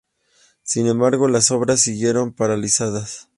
Sin 0.63 0.87
embargo 0.87 1.27
las 1.27 1.51
obras 1.51 1.81
siguieron 1.81 2.33
paralizadas. 2.33 3.29